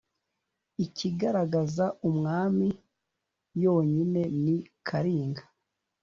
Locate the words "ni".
4.43-4.55